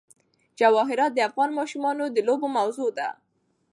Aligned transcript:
جواهرات 0.59 1.11
د 1.13 1.19
افغان 1.29 1.49
ماشومانو 1.59 2.03
د 2.09 2.17
لوبو 2.27 2.47
موضوع 2.57 2.89
ده. 2.97 3.09